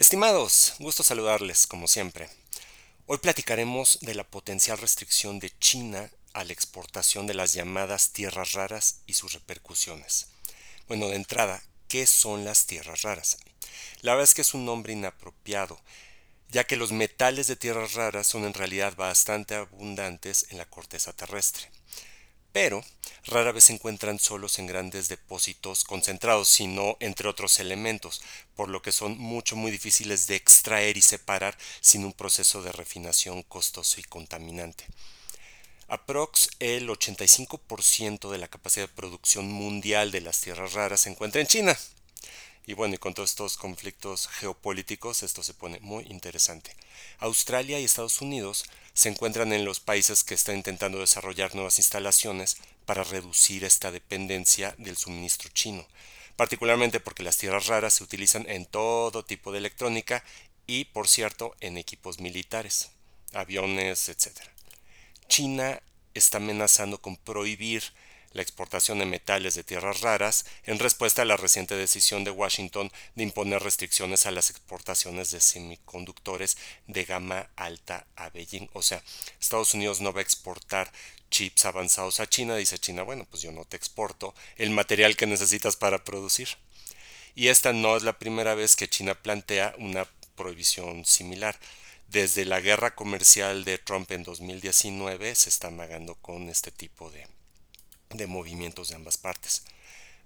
[0.00, 2.30] Estimados, gusto saludarles como siempre.
[3.04, 8.54] Hoy platicaremos de la potencial restricción de China a la exportación de las llamadas tierras
[8.54, 10.28] raras y sus repercusiones.
[10.88, 13.36] Bueno, de entrada, ¿qué son las tierras raras?
[14.00, 15.78] La verdad es que es un nombre inapropiado,
[16.48, 21.12] ya que los metales de tierras raras son en realidad bastante abundantes en la corteza
[21.12, 21.68] terrestre
[22.52, 22.84] pero
[23.30, 28.20] rara vez se encuentran solos en grandes depósitos concentrados, sino entre otros elementos,
[28.56, 32.72] por lo que son mucho muy difíciles de extraer y separar sin un proceso de
[32.72, 34.84] refinación costoso y contaminante.
[35.88, 41.40] Aprox el 85% de la capacidad de producción mundial de las tierras raras se encuentra
[41.40, 41.76] en China.
[42.66, 46.76] Y bueno, y con todos estos conflictos geopolíticos esto se pone muy interesante.
[47.18, 52.56] Australia y Estados Unidos se encuentran en los países que están intentando desarrollar nuevas instalaciones
[52.86, 55.86] para reducir esta dependencia del suministro chino,
[56.36, 60.24] particularmente porque las tierras raras se utilizan en todo tipo de electrónica
[60.66, 62.90] y, por cierto, en equipos militares,
[63.32, 64.28] aviones, etc.
[65.28, 65.80] China
[66.14, 67.82] está amenazando con prohibir
[68.32, 72.90] la exportación de metales de tierras raras en respuesta a la reciente decisión de Washington
[73.14, 78.68] de imponer restricciones a las exportaciones de semiconductores de gama alta a Beijing.
[78.72, 79.02] O sea,
[79.40, 80.92] Estados Unidos no va a exportar
[81.30, 82.56] chips avanzados a China.
[82.56, 86.48] Dice China, bueno, pues yo no te exporto el material que necesitas para producir.
[87.34, 91.58] Y esta no es la primera vez que China plantea una prohibición similar.
[92.08, 97.28] Desde la guerra comercial de Trump en 2019 se está amagando con este tipo de,
[98.14, 99.62] de movimientos de ambas partes.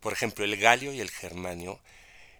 [0.00, 1.80] Por ejemplo, el galio y el germanio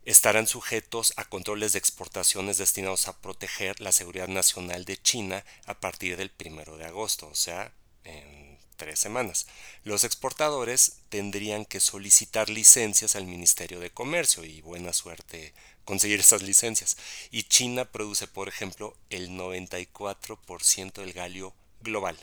[0.04, 5.78] estarán sujetos a controles de exportaciones destinados a proteger la seguridad nacional de China a
[5.78, 7.72] partir del primero de agosto, o sea,
[8.04, 9.46] en tres semanas.
[9.84, 15.52] Los exportadores tendrían que solicitar licencias al Ministerio de Comercio y buena suerte
[15.84, 16.96] conseguir esas licencias.
[17.30, 21.52] Y China produce, por ejemplo, el 94% del galio
[21.82, 22.18] global.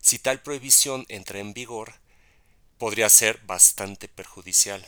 [0.00, 1.94] Si tal prohibición entra en vigor,
[2.84, 4.86] podría ser bastante perjudicial.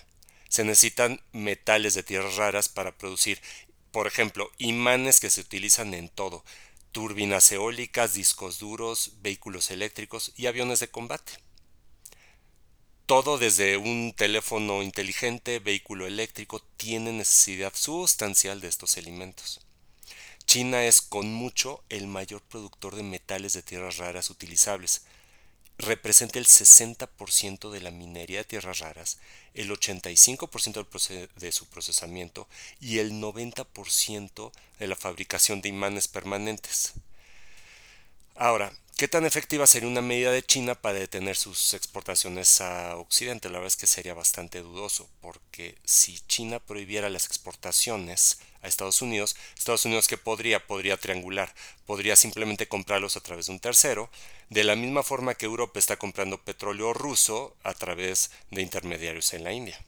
[0.50, 3.40] Se necesitan metales de tierras raras para producir,
[3.90, 6.44] por ejemplo, imanes que se utilizan en todo,
[6.92, 11.32] turbinas eólicas, discos duros, vehículos eléctricos y aviones de combate.
[13.06, 19.62] Todo desde un teléfono inteligente, vehículo eléctrico, tiene necesidad sustancial de estos elementos.
[20.44, 25.06] China es con mucho el mayor productor de metales de tierras raras utilizables,
[25.78, 29.19] representa el 60% de la minería de tierras raras,
[29.54, 32.48] el 85% de su procesamiento
[32.81, 36.94] y el 90% de la fabricación de imanes permanentes.
[38.34, 43.48] Ahora, ¿qué tan efectiva sería una medida de China para detener sus exportaciones a Occidente?
[43.48, 49.02] La verdad es que sería bastante dudoso, porque si China prohibiera las exportaciones a Estados
[49.02, 51.54] Unidos, Estados Unidos que podría, podría triangular,
[51.84, 54.10] podría simplemente comprarlos a través de un tercero,
[54.48, 59.44] de la misma forma que Europa está comprando petróleo ruso a través de intermediarios en
[59.44, 59.78] la India.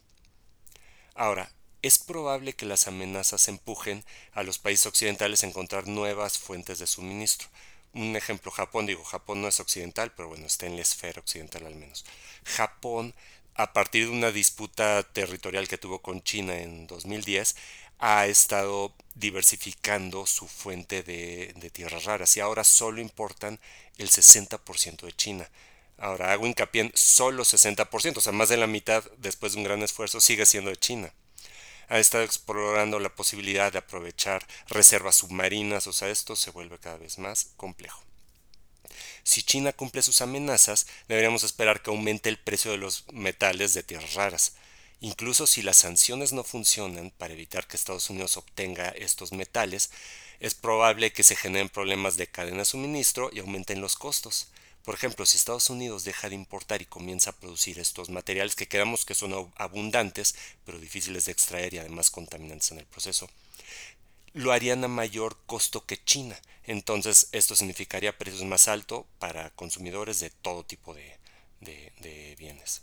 [1.15, 6.77] Ahora, es probable que las amenazas empujen a los países occidentales a encontrar nuevas fuentes
[6.77, 7.47] de suministro.
[7.93, 11.65] Un ejemplo, Japón, digo, Japón no es occidental, pero bueno, está en la esfera occidental
[11.65, 12.05] al menos.
[12.45, 13.15] Japón,
[13.55, 17.55] a partir de una disputa territorial que tuvo con China en 2010,
[17.99, 23.59] ha estado diversificando su fuente de, tierras raras y ahora solo importan
[23.97, 25.49] el 60% de China.
[25.97, 29.65] Ahora hago hincapié en solo 60%, o sea, más de la mitad después de un
[29.65, 31.13] gran esfuerzo sigue siendo de China.
[31.89, 36.97] Ha estado explorando la posibilidad de aprovechar reservas submarinas, o sea, esto se vuelve cada
[36.97, 38.01] vez más complejo.
[39.23, 43.83] Si China cumple sus amenazas, deberíamos esperar que aumente el precio de los metales de
[43.83, 44.53] tierras raras.
[45.01, 49.91] Incluso si las sanciones no funcionan para evitar que Estados Unidos obtenga estos metales,
[50.39, 54.47] es probable que se generen problemas de cadena de suministro y aumenten los costos.
[54.89, 58.67] Por ejemplo, si Estados Unidos deja de importar y comienza a producir estos materiales que
[58.67, 60.33] quedamos que son abundantes,
[60.65, 63.29] pero difíciles de extraer y además contaminantes en el proceso,
[64.33, 66.35] lo harían a mayor costo que China.
[66.63, 71.19] Entonces, esto significaría precios más altos para consumidores de todo tipo de,
[71.59, 72.81] de bienes.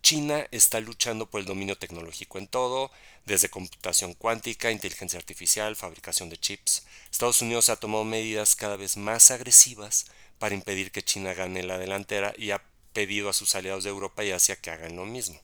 [0.00, 2.92] China está luchando por el dominio tecnológico en todo,
[3.24, 6.84] desde computación cuántica, inteligencia artificial, fabricación de chips.
[7.10, 10.06] Estados Unidos ha tomado medidas cada vez más agresivas
[10.44, 12.62] para impedir que China gane la delantera y ha
[12.92, 15.40] pedido a sus aliados de Europa y Asia que hagan lo mismo.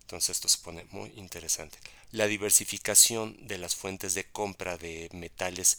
[0.00, 1.78] Entonces esto se pone muy interesante.
[2.10, 5.78] La diversificación de las fuentes de compra de metales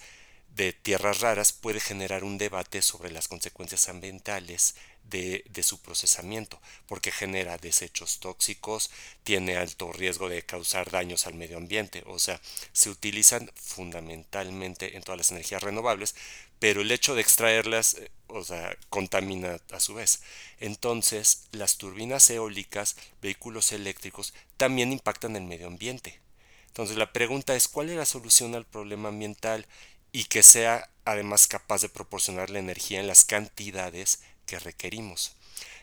[0.56, 7.12] de tierras raras puede generar un debate sobre las consecuencias ambientales de, su procesamiento, porque
[7.12, 8.92] genera desechos tóxicos,
[9.24, 12.40] tiene alto riesgo de causar daños al medio ambiente, o sea,
[12.72, 16.16] se utilizan fundamentalmente en todas las energías renovables,
[16.60, 20.22] pero el hecho de extraerlas, eh, o sea, contamina a su vez.
[20.60, 26.20] Entonces, las turbinas eólicas, vehículos eléctricos, también impactan el medio ambiente.
[26.68, 29.66] Entonces, la pregunta es, ¿cuál es la solución al problema ambiental
[30.12, 35.36] y que sea además capaz de proporcionar la energía en las cantidades que requerimos?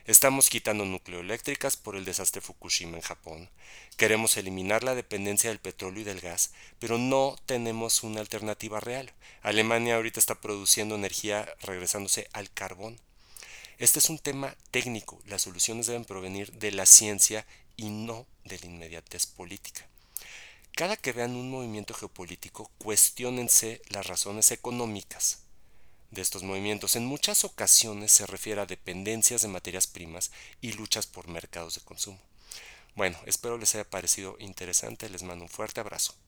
[0.06, 3.50] Estamos quitando nucleoeléctricas por el desastre Fukushima en Japón.
[3.96, 9.12] Queremos eliminar la dependencia del petróleo y del gas, pero no tenemos una alternativa real.
[9.42, 13.00] Alemania ahorita está produciendo energía regresándose al carbón.
[13.78, 15.20] Este es un tema técnico.
[15.26, 17.44] Las soluciones deben provenir de la ciencia
[17.76, 19.88] y no de la inmediatez política.
[20.76, 25.45] Cada que vean un movimiento geopolítico, cuestionense las razones económicas
[26.10, 26.96] de estos movimientos.
[26.96, 30.30] En muchas ocasiones se refiere a dependencias de materias primas
[30.60, 32.18] y luchas por mercados de consumo.
[32.96, 36.14] Bueno, espero les haya parecido interesante, les mando un fuerte abrazo.